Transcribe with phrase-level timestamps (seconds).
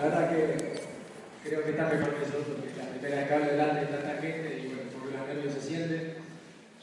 [0.00, 0.80] la verdad que
[1.44, 4.48] creo que está mejor que yo, porque la primera que hablo delante de tanta gente
[4.56, 6.14] y bueno, porque los nervios se sienten.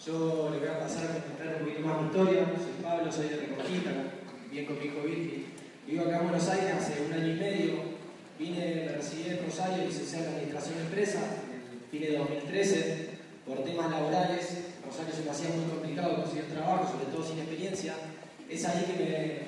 [0.05, 2.45] Yo le voy a pasar a contar un poquito más mi historia.
[2.61, 3.91] Soy Pablo, soy de Reconquista,
[4.51, 5.01] bien con mi hijo.
[5.87, 7.73] Vivo acá en Buenos Aires hace un año y medio.
[8.37, 13.09] Vine, me recibí en Rosario, licenciado en Administración Empresa, en fin de 2013,
[13.47, 14.77] por temas laborales.
[14.85, 17.95] Rosario se me hacía muy complicado conseguir trabajo, sobre todo sin experiencia.
[18.47, 19.46] Es ahí que me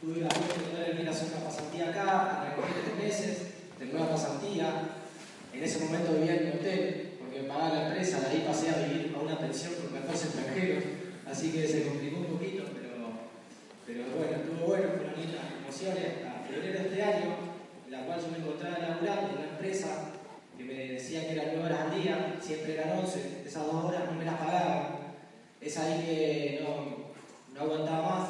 [0.00, 3.38] Tuve la suerte de poder venir a hacer una pasantía acá, arranqué tres meses
[3.80, 4.94] de nueva pasantía.
[5.52, 8.70] En ese momento vivía en mi hotel, porque me pagaba la empresa, de ahí pasé
[8.70, 10.84] a vivir a una pensión con 14 extranjeros,
[11.26, 12.94] así que se complicó un poquito, pero,
[13.84, 16.06] pero bueno, estuvo bueno, fueron lindas emociones.
[16.22, 17.34] Hasta febrero de este año,
[17.86, 20.14] en la cual yo me encontraba laburando en una empresa
[20.56, 24.04] que me decía que eran 9 horas al día, siempre eran 11, esas dos horas
[24.06, 24.86] no me las pagaban.
[25.60, 27.10] Es ahí que no,
[27.52, 28.28] no aguantaba más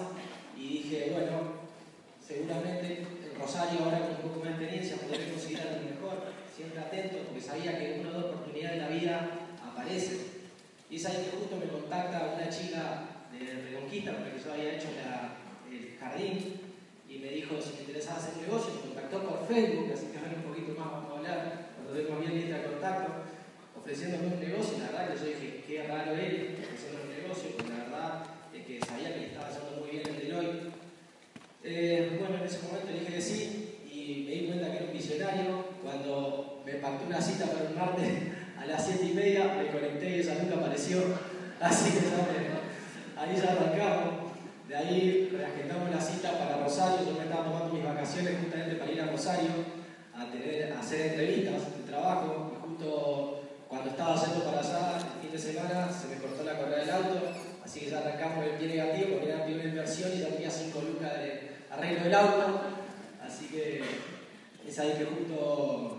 [0.57, 1.59] y dije, bueno,
[2.27, 6.17] seguramente en Rosario, ahora con un poco más de experiencia, podré conseguir algo mejor,
[6.55, 9.31] siempre atento, porque sabía que una o dos oportunidades en la vida
[9.63, 10.19] aparecen.
[10.91, 14.89] Y es ahí que justo me contacta una chica de Reconquista, porque yo había hecho
[15.71, 16.59] el jardín,
[17.09, 20.35] y me dijo si me interesaba hacer negocio, me contactó por Facebook, así que ahora
[20.35, 23.13] un poquito más vamos a hablar, cuando tengo bien lista de contacto,
[23.79, 27.71] ofreciéndome un negocio, la verdad que yo dije, qué raro él ofreciendo un negocio, porque
[27.71, 30.73] la verdad es que sabía que le estaba haciendo muy bien el Deloitte,
[31.63, 34.93] eh, bueno, en ese momento dije que sí y me di cuenta que era un
[34.93, 35.68] visionario.
[35.83, 38.13] Cuando me pacté una cita para un martes
[38.59, 40.99] a las 7 y media, me conecté y esa nunca apareció.
[41.61, 41.99] Así que
[43.19, 44.29] ahí ya arrancamos.
[44.69, 47.07] De ahí reagendamos la cita para Rosario.
[47.07, 49.51] Yo me estaba tomando mis vacaciones justamente para ir a Rosario
[50.15, 52.53] a, hacer entrevistas de trabajo.
[52.53, 56.59] Y justo cuando estaba haciendo para allá, el fin de semana, se me cortó la
[56.59, 57.33] correa del auto.
[57.65, 60.81] Así que ya arrancamos el pie negativo porque era primera inversión y ya tenía 5
[60.81, 62.61] lucas de arreglo del auto,
[63.25, 63.83] así que
[64.69, 65.97] es ahí que justo,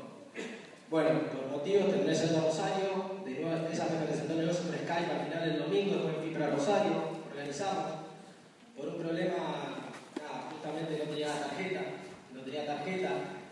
[0.89, 4.75] bueno, por motivos terminé yendo a Rosario, de nuevo ella me presentó el negocio por
[4.75, 6.94] Skype al final del domingo, después fui para Rosario,
[7.31, 7.85] organizamos,
[8.78, 9.90] por un problema,
[10.52, 11.81] justamente no tenía tarjeta,
[12.34, 13.09] no tenía tarjeta,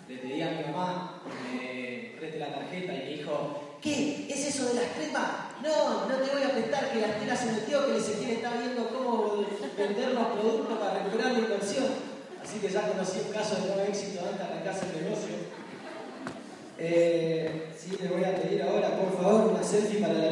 [0.07, 4.27] le pedí a mi mamá que me preste la tarjeta y me dijo, ¿Qué?
[4.29, 5.61] ¿Es eso de las cremas?
[5.61, 8.57] No, no te voy a prestar que la tela se metió, que se quiere estar
[8.57, 9.45] viendo cómo
[9.77, 12.06] vender los productos para recuperar la inversión.
[12.47, 15.35] Así que ya conocí un caso de no éxito antes de arrancarse el negocio.
[16.79, 20.31] Eh, sí, le voy a pedir ahora, por favor, una selfie para la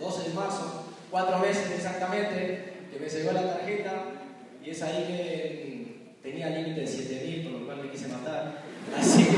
[0.00, 4.04] 12 de marzo, cuatro veces exactamente, que me llegó la tarjeta
[4.64, 8.62] y es ahí que mm, tenía límite de 7.000, por lo cual me quise matar.
[8.98, 9.36] Así que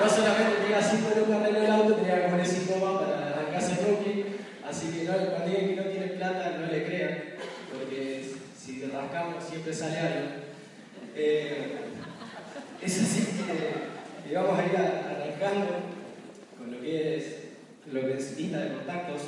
[0.00, 3.58] no solamente tenía 5 lucas de el auto, tenía que poner 5 más para la
[3.58, 4.24] el rookie.
[4.68, 7.18] Así que no, cuando alguien que no tiene plata, no le crean,
[7.72, 10.28] porque si rascamos siempre sale algo.
[11.14, 11.76] Eh,
[12.82, 15.66] es así que, que vamos a ir arrancando
[16.58, 17.36] con lo que es,
[17.92, 19.22] lo que es lista de contactos.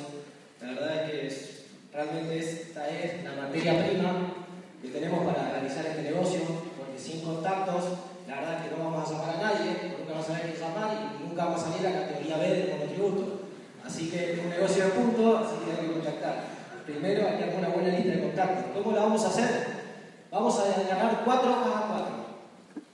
[0.61, 4.33] La verdad es que realmente esta es la materia prima
[4.81, 6.39] que tenemos para realizar este negocio,
[6.77, 7.83] porque sin contactos,
[8.27, 10.61] la verdad es que no vamos a llamar a nadie, nunca vamos a saber quién
[10.61, 13.41] llamar y nunca vamos a salir a la categoría B de monotributo.
[13.85, 16.43] Así que es un negocio de punto, así que hay que contactar.
[16.85, 18.65] Primero hay que hacer una buena lista de contactos.
[18.73, 19.67] ¿Cómo la vamos a hacer?
[20.31, 22.15] Vamos a agarrar cuatro hojas a cuatro.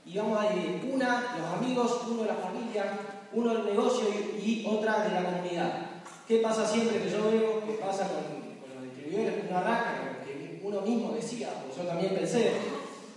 [0.06, 2.86] Y vamos a dividir una, los amigos, uno la familia,
[3.32, 5.93] uno del negocio y otra de la comunidad.
[6.28, 7.66] ¿Qué pasa siempre que yo veo?
[7.66, 9.44] ¿Qué pasa con, los distribuidores?
[9.50, 12.54] Una raca, que uno mismo decía, pues yo también pensé,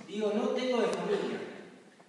[0.08, 1.38] digo, no tengo de familia.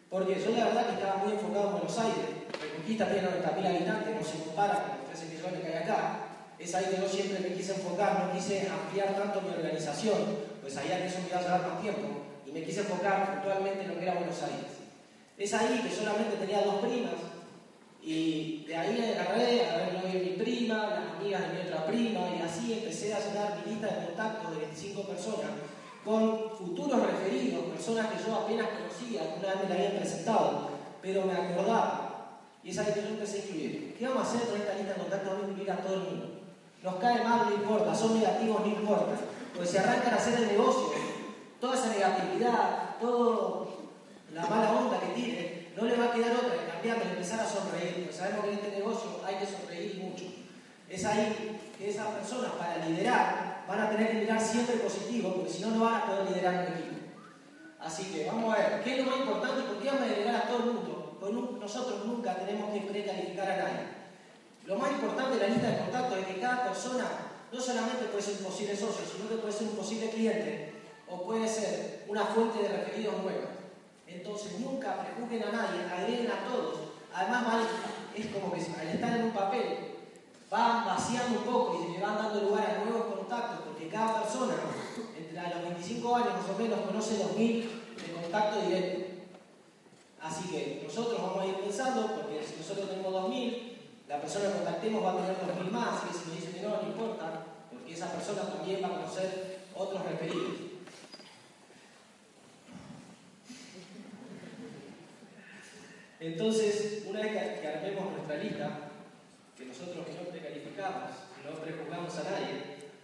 [0.09, 2.25] Porque yo la verdad que estaba muy enfocado en Buenos Aires.
[2.49, 6.19] Reconquista tiene 90.000 habitantes, no se compara con los 13 millones que hay acá.
[6.57, 10.17] Es ahí que yo siempre me quise enfocar, no quise ampliar tanto mi organización,
[10.61, 12.07] pues sabía que eso me iba a llevar más tiempo.
[12.47, 14.73] Y me quise enfocar puntualmente en lo que era Buenos Aires.
[15.37, 17.13] Es ahí que solamente tenía dos primas,
[18.07, 21.67] y de ahí me agarré, a ver, novia de mi prima, las amigas de mi
[21.67, 25.51] otra prima, y así empecé a llenar mi lista de contactos de 25 personas
[26.05, 30.69] con futuros referidos, personas que yo apenas conocía, que una vez me la habían presentado,
[31.01, 32.39] pero me acordaba.
[32.63, 33.95] Y es ahí que yo empecé a escribir.
[33.99, 35.27] ¿Qué vamos a hacer con esta lista de contactos?
[35.27, 36.25] Vamos a incluir a todo el mundo.
[36.83, 39.15] Nos cae mal, no importa, son negativos, no importa.
[39.53, 40.93] Porque si arrancan a hacer el negocio,
[41.59, 43.67] toda esa negatividad, toda
[44.33, 48.05] la mala onda que tiene, no le va a quedar otra empezar a sonreír.
[48.05, 50.25] Pues sabemos que en este negocio hay que sonreír mucho.
[50.89, 55.51] Es ahí que esas personas para liderar van a tener que mirar siempre positivo, porque
[55.51, 56.95] si no, no van a poder liderar un equipo.
[57.79, 59.63] Así que vamos a ver, ¿qué es lo más importante?
[59.63, 61.17] ¿Por qué vamos a delegar a todo el mundo?
[61.19, 63.97] Pues nosotros nunca tenemos que precalificar a nadie.
[64.65, 67.05] Lo más importante de la lista de contactos es que cada persona
[67.51, 70.73] no solamente puede ser un posible socio, sino que puede ser un posible cliente
[71.09, 73.56] o puede ser una fuente de referidos nueva.
[74.07, 76.79] Entonces nunca prejuzguen a nadie, agreguen a todos.
[77.13, 77.67] Además,
[78.15, 79.77] es como que al estar en un papel
[80.49, 84.21] van vaciando un poco y se le van dando lugar a nuevos contactos, porque cada
[84.21, 84.55] persona
[85.17, 89.05] entre los 25 años más o menos conoce 2.000 de contacto directo.
[90.21, 93.73] Así que nosotros vamos a ir pensando, porque si nosotros tenemos 2.000,
[94.07, 96.81] la persona que contactemos va a tener 2.000 más, y si nos dice que no,
[96.81, 100.66] no importa, porque esa persona también va a conocer otros referidos.
[106.27, 108.91] Entonces, una vez que, armemos nuestra lista,
[109.57, 112.51] que nosotros no precalificamos, que no prejuzgamos a nadie,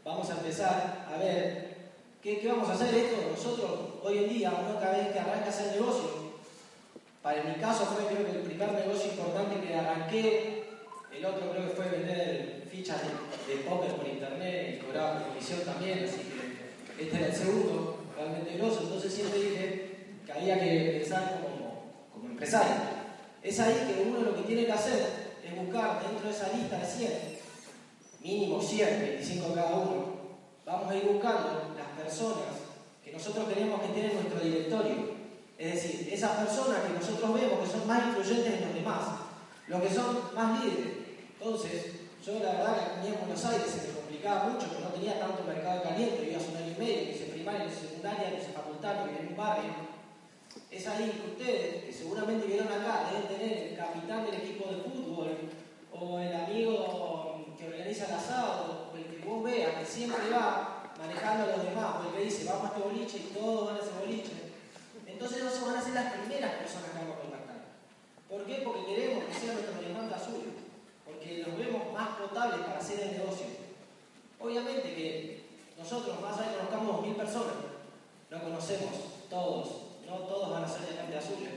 [0.03, 1.77] vamos a empezar a ver
[2.21, 3.31] qué, vamos a hacer esto.
[3.31, 6.33] Nosotros hoy en día, una cada vez que arrancas el negocio,
[7.21, 10.63] para mi caso fue creo que el primer negocio importante que arranqué,
[11.15, 13.01] el otro creo que fue vender fichas
[13.47, 16.17] de, póker por internet y cobrar comisión también, así
[16.97, 19.95] que este era el segundo, realmente grosso, entonces siempre dije
[20.25, 23.02] que había que pensar como, como empresario.
[23.43, 26.77] Es ahí que uno lo que tiene que hacer es buscar dentro de esa lista
[26.79, 27.11] de 100,
[28.21, 30.05] mínimo 100, 25 cada uno,
[30.65, 32.71] vamos a ir buscando las personas
[33.03, 35.11] que nosotros queremos que tienen nuestro directorio.
[35.57, 39.03] Es decir, esas personas que nosotros vemos que son más influyentes en los demás,
[39.67, 40.93] los que son más líderes.
[41.37, 41.85] Entonces,
[42.25, 45.19] yo la verdad que venía en Buenos Aires se me complicaba mucho porque no tenía
[45.19, 49.03] tanto mercado caliente, iba a un año y medio, hice primaria, hice secundaria, hice facultad,
[49.03, 49.92] vivía en un barrio
[50.71, 54.81] es ahí que ustedes, que seguramente vieron acá, deben tener el capitán del equipo de
[54.81, 55.37] fútbol,
[55.91, 60.91] o el amigo que organiza el asado, o el que vos veas que siempre va
[60.97, 63.75] manejando a los demás, o el que dice, vamos a este boliche y todos van
[63.75, 64.31] a ese boliche.
[65.05, 67.55] Entonces esos van a ser las primeras personas que vamos a contactar.
[68.27, 68.61] ¿Por qué?
[68.65, 70.41] Porque queremos que sea nuestro diamante azul,
[71.05, 73.45] porque los vemos más potables para hacer el negocio.
[74.39, 75.43] Obviamente que
[75.77, 77.55] nosotros, más allá de que conozcamos mil personas,
[78.29, 78.91] no conocemos
[79.29, 81.49] todos no todos van a ser diamantes azules,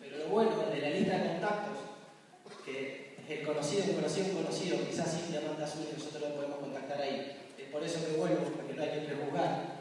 [0.00, 1.78] pero lo bueno de la lista de contactos,
[2.64, 6.58] que es el conocido, un conocido, un conocido, quizás sin diamante azul, nosotros lo podemos
[6.58, 7.36] contactar ahí.
[7.58, 9.76] Es por eso que vuelvo, porque no hay que prejuzgar.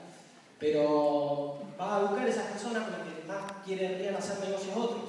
[0.60, 5.04] Pero vas a buscar esas personas con las que más quieren hacer negocios otros.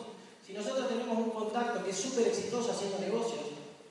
[0.44, 3.41] Si nosotros tenemos un contacto que es súper exitoso haciendo negocios,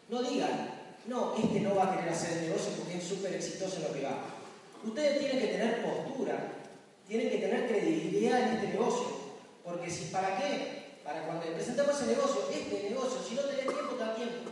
[0.09, 0.69] no digan,
[1.07, 4.03] no, este no va a querer hacer negocio porque es súper exitoso en lo que
[4.03, 4.25] va.
[4.83, 6.64] Ustedes tienen que tener postura
[7.07, 9.07] tienen que tener credibilidad en este negocio.
[9.63, 10.99] Porque si, ¿para qué?
[11.03, 14.51] Para cuando presentamos ese negocio, este negocio, si no tenés tiempo, te da tiempo.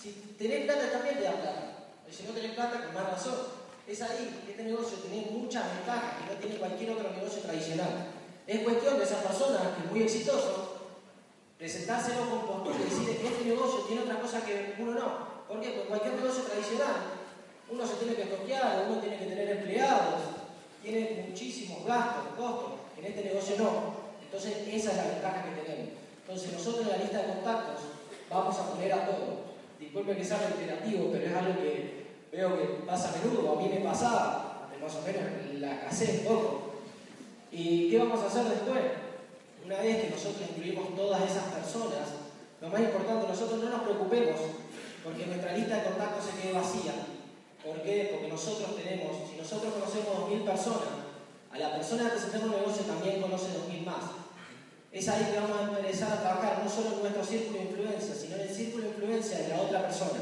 [0.00, 1.86] Si tenés plata, también te da plata.
[2.08, 3.64] Y si no tenés plata, con más razón.
[3.86, 8.08] Es ahí que este negocio tiene muchas ventajas que no tiene cualquier otro negocio tradicional.
[8.46, 10.80] Es cuestión de esa persona que es muy exitoso,
[11.58, 15.34] presentárselo con postura y decir que este negocio tiene otra cosa que uno no.
[15.48, 15.70] ¿Por qué?
[15.70, 16.96] Porque cualquier negocio tradicional,
[17.70, 19.43] uno se tiene que toquear, uno tiene que tener
[21.86, 24.04] gastos, costos, en este negocio no.
[24.22, 25.94] Entonces esa es la ventaja que tenemos.
[26.22, 27.80] Entonces nosotros en la lista de contactos
[28.30, 29.54] vamos a poner a todo.
[29.78, 33.68] Disculpe que sea reiterativo, pero es algo que veo que pasa a menudo, a mí
[33.68, 35.22] me pasaba, más o menos
[35.60, 36.62] la casé un poco.
[37.50, 38.82] ¿Y qué vamos a hacer después?
[39.64, 42.08] Una vez que nosotros incluimos todas esas personas,
[42.60, 44.40] lo más importante, nosotros no nos preocupemos
[45.04, 46.92] porque nuestra lista de contactos se quede vacía
[47.64, 48.10] ¿Por qué?
[48.12, 51.13] Porque nosotros tenemos, si nosotros conocemos 2.000 personas,
[51.54, 54.04] a la persona que presentamos un negocio también conoce 2.000 más.
[54.90, 58.14] Es ahí que vamos a empezar a trabajar no solo en nuestro círculo de influencia,
[58.14, 60.18] sino en el círculo de influencia de la otra persona.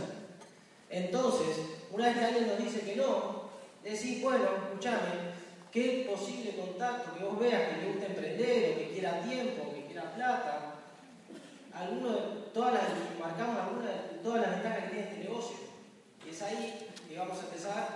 [0.91, 1.57] Entonces,
[1.91, 3.49] una vez que alguien nos dice que no,
[3.83, 5.33] decís, bueno, escúchame,
[5.73, 9.75] ¿qué posible contacto que vos veas que le guste emprender, o que quiera tiempo, o
[9.75, 10.69] que quiera plata?
[12.53, 12.83] Todas las,
[13.19, 15.57] marcamos alguna de todas las ventajas que tiene este negocio.
[16.27, 17.89] Y es ahí y vamos a empezar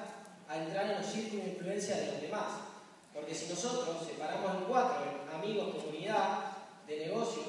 [0.49, 2.75] a entrar en los círculos de influencia de los demás.
[3.16, 5.02] Porque si nosotros separamos en cuatro,
[5.35, 6.52] amigos, comunidad,
[6.87, 7.42] de negocio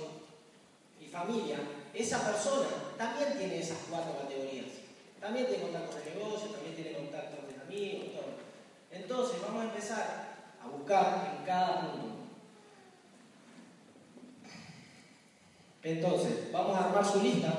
[1.00, 1.58] y familia,
[1.94, 4.66] esa persona también tiene esas cuatro categorías.
[5.20, 8.38] También tiene contactos de negocio, también tiene contactos de amigos, todo.
[8.92, 12.08] Entonces vamos a empezar a buscar en cada punto.
[15.84, 17.54] Entonces, vamos a armar su lista,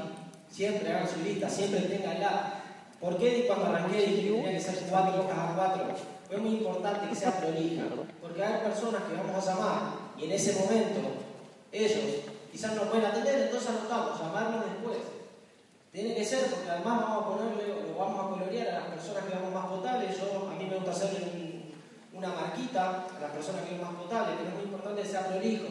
[0.51, 2.59] siempre hagan su lista, siempre tenganla
[3.01, 6.18] ¿Por qué cuando arranqué dije que tenía que ser 4 a 4?
[6.29, 7.85] Fue muy importante que sea prolija,
[8.21, 9.81] porque hay personas que vamos a llamar
[10.19, 11.01] y en ese momento
[11.73, 12.01] ellos
[12.53, 14.99] quizás no pueden atender, entonces anotamos, llamarlos después.
[15.91, 19.25] Tiene que ser, porque además vamos a ponerle, lo vamos a colorear a las personas
[19.25, 20.19] que vamos más potables.
[20.19, 21.73] Yo, a mí me gusta hacerle
[22.13, 25.29] una marquita a las personas que son más potables, pero es muy importante que sea
[25.29, 25.65] prolijo.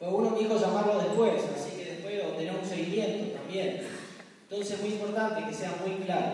[0.00, 3.86] Pues uno me dijo llamarlo después, así que después obtener un seguimiento también.
[4.50, 6.32] Entonces es muy importante que sea muy claro.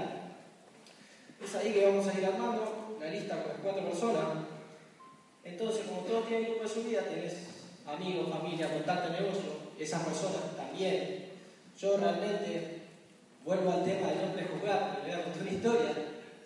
[1.44, 2.77] Es ahí que vamos a ir armando
[3.08, 4.24] con cuatro personas.
[5.42, 7.34] Entonces, como todo tiene grupo de su vida, tenés
[7.86, 11.24] amigos, familia, contacto, negocio, esas personas también.
[11.78, 12.82] Yo realmente
[13.44, 15.92] vuelvo al tema de no prejuzgar, le voy a contar una historia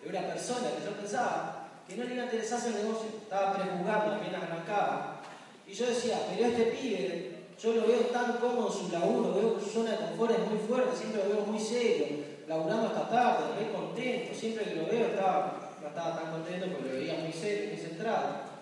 [0.01, 3.53] de una persona que yo pensaba que no le iba a interesar el negocio, estaba
[3.53, 5.21] prejuzgando, apenas arrancaba.
[5.67, 9.57] Y yo decía, pero este pibe, yo lo veo tan cómodo en su laburo, veo
[9.57, 12.07] que su zona de confort es muy fuerte, siempre lo veo muy serio,
[12.47, 16.93] laburando hasta tarde, muy contento, siempre que lo veo estaba, no estaba tan contento porque
[16.93, 18.53] lo veía muy serio, muy centrado.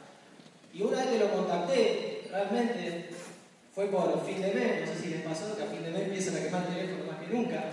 [0.73, 3.09] Y una vez que lo contacté, realmente
[3.73, 6.01] fue por fin de mes, no sé si les pasó que a fin de mes
[6.01, 7.63] empiezan a quemar el teléfono más que nunca.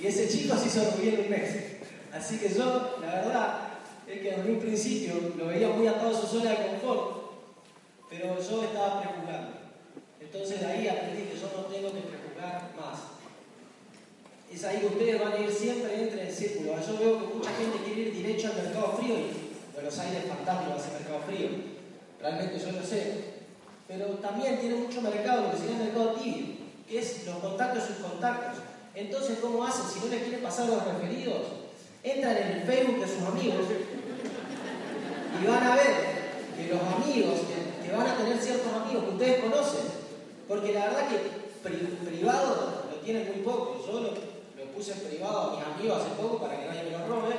[0.00, 1.56] Y ese chico se hizo un mes.
[2.12, 3.58] Así que yo, la verdad,
[4.08, 7.20] es que en un principio lo veía muy atado a su zona de confort,
[8.08, 9.52] pero yo estaba prejuzgando.
[10.20, 13.09] Entonces de ahí aprendí que yo no tengo que prejuzgar más.
[14.52, 16.74] Es ahí que ustedes van a ir siempre entre el círculo.
[16.80, 20.28] Yo veo que mucha gente quiere ir derecho al mercado frío y Buenos Aires es
[20.28, 21.48] fantástico hace mercado frío.
[22.20, 23.40] Realmente yo lo sé.
[23.86, 26.46] Pero también tiene mucho mercado, lo que se llama mercado tibio,
[26.88, 28.62] que es los contactos y sus contactos.
[28.94, 29.84] Entonces, ¿cómo hacen?
[29.86, 31.42] Si no les quieren pasar los referidos,
[32.02, 33.64] entran en el Facebook de sus amigos
[35.40, 35.94] y van a ver
[36.56, 39.80] que los amigos, que, van a tener ciertos amigos que ustedes conocen,
[40.46, 43.84] porque la verdad que privado lo tienen muy poco.
[43.84, 44.29] Yo lo,
[44.80, 47.34] puse en privado a mis amigos hace poco para que nadie me lo robe.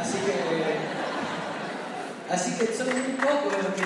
[0.00, 0.32] Así que,
[2.32, 3.82] así que son muy pocos los que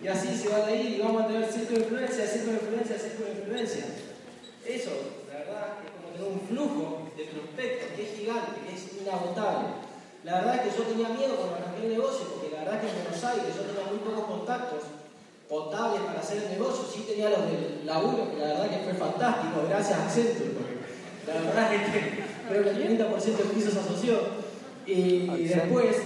[0.00, 2.58] Y así se va a ir y vamos a tener círculo de influencia, círculo de
[2.60, 3.84] influencia, círculo de influencia.
[4.66, 4.90] Eso,
[5.32, 9.83] la verdad, es como tener un flujo de prospectos que es gigante, que es inagotable.
[10.24, 12.80] La verdad es que yo tenía miedo cuando arranqué el negocio, porque la verdad es
[12.80, 14.82] que en Buenos Aires yo tenía muy pocos contactos
[15.48, 18.94] potables para hacer el negocio, sí tenía los del laburo, que la verdad que fue
[18.94, 20.74] fantástico, gracias a Accenture, porque
[21.28, 22.00] la verdad es que
[22.48, 24.44] creo que el 30% del piso se asoció.
[24.86, 25.96] y después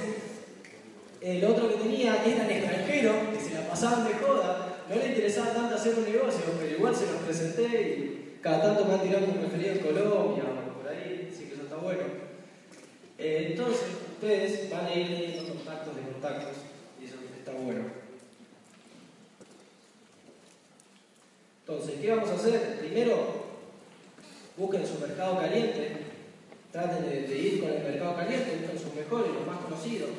[1.21, 4.95] el otro que tenía, que era el extranjero, que se la pasaban de joda, no
[4.95, 8.95] le interesaba tanto hacer un negocio, pero igual se los presenté y cada tanto me
[8.95, 12.03] han tirado un referido en Colombia o por ahí, así que eso está bueno.
[13.19, 16.57] Eh, entonces, ustedes van a ir teniendo contactos de contactos
[17.01, 17.85] y eso está bueno.
[21.61, 22.79] Entonces, ¿qué vamos a hacer?
[22.81, 23.17] Primero,
[24.57, 25.97] busquen su mercado caliente,
[26.73, 30.11] traten de, ir con el mercado caliente, busquen sus mejores, los más conocidos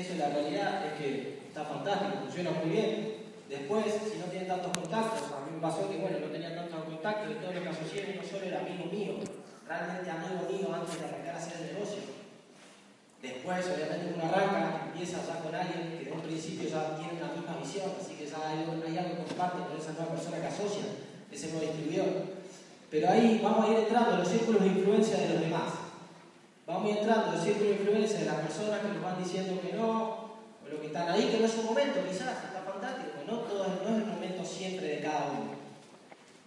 [0.00, 3.16] eso en la realidad es que está fantástico, funciona muy bien.
[3.48, 6.84] Después, si no tienen tantos contactos, a mí me pasó que bueno, no tenía tantos
[6.84, 9.14] contactos y todo lo que asocié no solo era amigo mío,
[9.66, 12.15] realmente amigo mío antes de arrancar a hacer el negocio.
[13.26, 17.34] Después, obviamente, uno arranca, empieza ya con alguien que de un principio ya tiene una
[17.34, 20.86] misma visión, así que ya hay, hay algo comparte con esa nueva persona que asocia,
[21.32, 22.38] ese nuevo distribuidor.
[22.90, 25.70] Pero ahí vamos a ir entrando en los círculos de influencia de los demás.
[26.66, 29.72] Vamos entrando en el círculo de influencia de las personas que nos van diciendo que
[29.74, 33.42] no, o lo que están ahí, que no es su momento, quizás, está fantástico, no,
[33.42, 35.54] no es el momento siempre de cada uno.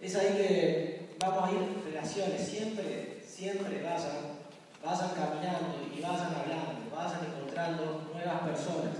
[0.00, 4.39] Es ahí que vamos a ir en relaciones, siempre, siempre vayan,
[4.82, 8.96] vayan caminando y vayan hablando, vayan encontrando nuevas personas.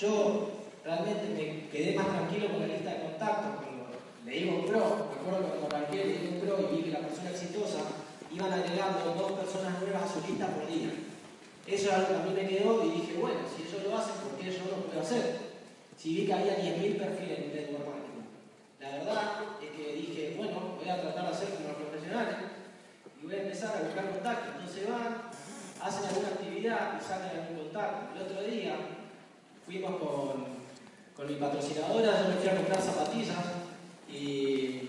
[0.00, 0.50] Yo
[0.84, 3.86] realmente me quedé más tranquilo con la lista de contactos, cuando
[4.26, 7.30] leí un pro, me acuerdo cuando arranqué leí un pro y vi que la persona
[7.30, 7.78] exitosa
[8.32, 10.90] iban agregando dos personas nuevas a su lista por día.
[11.66, 14.14] Eso es algo que a mí me quedó y dije, bueno, si ellos lo hacen,
[14.22, 15.38] ¿por qué yo no puedo hacer?
[15.96, 18.26] Si vi que había 10.000 perfiles en network marketing.
[18.80, 19.22] La verdad
[19.62, 22.36] es que dije, bueno, voy a tratar de hacer como los profesionales
[23.30, 24.50] voy a empezar a buscar contacto.
[24.58, 25.30] Entonces van,
[25.80, 28.16] hacen alguna actividad y salen algún contacto.
[28.16, 28.74] El otro día
[29.64, 30.46] fuimos con,
[31.16, 33.36] con mi patrocinadora, yo me fui a comprar zapatillas
[34.10, 34.88] y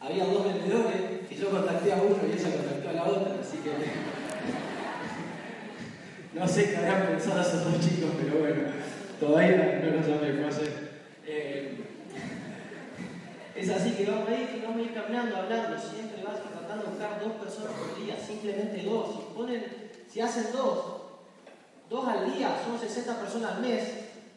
[0.00, 3.70] había dos vendedores yo contacté a uno y ella contactó a la otra, así que
[6.38, 8.62] no sé qué habrán pensado esos dos chicos, pero bueno,
[9.20, 10.88] todavía no lo llamé, fue hacer.
[11.24, 11.76] Eh,
[13.54, 16.40] es así que vamos a ir, que vamos a ir caminando, hablando, siempre vas
[16.80, 19.14] tratando de buscar dos personas por día, simplemente dos.
[19.14, 19.64] Si, ponen,
[20.10, 20.84] si hacen dos,
[21.88, 23.84] dos al día, son 60 personas al mes,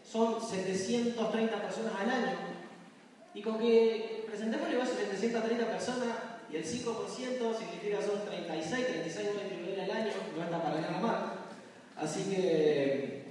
[0.10, 2.38] son 730 personas al año
[3.34, 6.08] Y con que presentemos el negocio de 730 personas
[6.52, 11.34] y el 5% significa son 36, 36 nuevos al año, no está para nada mal.
[11.96, 13.24] Así que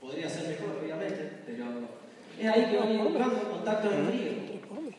[0.00, 1.66] podría ser mejor, obviamente, pero
[2.38, 4.32] es ahí que van a ir buscando contactos en frío.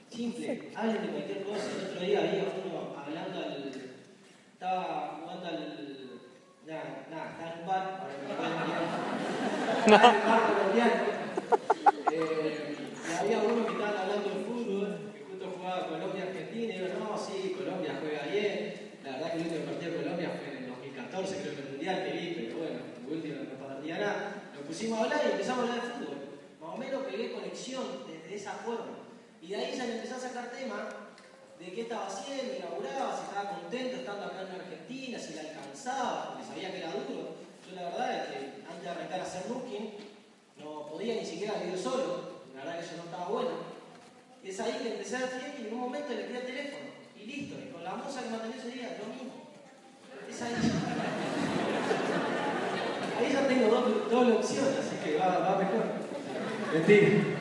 [0.09, 1.65] Simple, hablen de cualquier cosa.
[1.77, 2.64] El otro día había.
[4.65, 6.09] Estaba jugando al.
[6.65, 8.57] Nada, nada, estaba en un bar, ahora me pueden
[9.85, 11.03] Estaba en un bar colombiano.
[12.11, 16.87] Eh, y había uno que estaban hablando de fútbol, que justo jugaba Colombia-Argentina, y yo,
[16.97, 18.97] no, sí, Colombia juega bien.
[19.03, 21.69] La verdad que el último partido de Colombia fue en el 2014, creo que el
[21.69, 24.49] Mundial que vi, pero bueno, el último no partía nada.
[24.55, 26.17] Nos pusimos a hablar y empezamos a hablar de fútbol.
[26.57, 29.13] Más o menos pegué conexión desde esa forma.
[29.43, 31.04] Y de ahí ya me empezó a sacar tema
[31.59, 36.31] de qué estaba haciendo, inauguraba, si estaba contento estando acá en Argentina, si le alcanzaba,
[36.31, 37.35] porque sabía que era duro.
[37.67, 39.93] Yo la verdad es que antes de arrancar a hacer Nooking,
[40.59, 43.75] no podía ni siquiera vivir solo, la verdad que eso no estaba bueno.
[44.43, 46.85] Es ahí que empecé a decir y en un momento le quedé el teléfono,
[47.17, 49.31] y listo, y con la moza que me atendió ese día, lo mismo.
[50.29, 50.53] Es ahí.
[53.17, 55.85] Ahí ya tengo dos, doble opción, así que va, va mejor.
[56.73, 57.34] Mentira.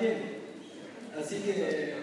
[0.00, 1.94] Así que,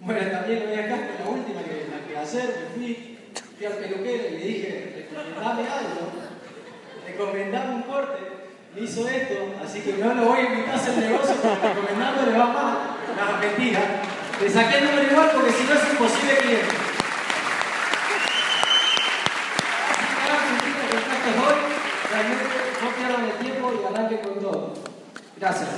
[0.00, 3.18] bueno, también voy a dejar con la última que, la que hacer, me fui,
[3.58, 6.08] fui al peluquero y le dije, recomendame algo,
[7.06, 8.18] recomendame un corte,
[8.74, 12.38] me hizo esto, así que no lo voy a invitar a hacer negocio porque recomendándole
[12.38, 12.78] va mal.
[13.14, 13.80] No, mentira.
[14.40, 16.32] Le saqué el número igual porque si no es imposible
[21.08, 21.56] Así que hoy,
[22.10, 22.44] realmente
[22.82, 24.74] no pierdan el tiempo y arranquen con todo.
[25.36, 25.68] Gracias.